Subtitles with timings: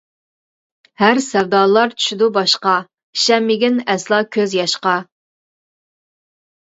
[1.01, 2.73] ھەر سەۋدالار چۈشىدۇ باشقا،
[3.19, 4.99] ئىشەنمىگىن ئەسلا كۆز ياشقا.